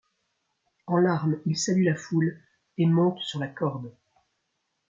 [0.87, 2.41] En larmes, il salue la foule
[2.79, 3.95] et monte sur la corde.